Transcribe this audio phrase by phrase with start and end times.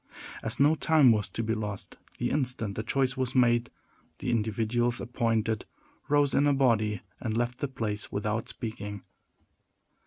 [0.41, 3.69] As no time was to be lost, the instant the choice was made
[4.17, 5.65] the individuals appointed
[6.09, 9.03] rose in a body and left the place without speaking.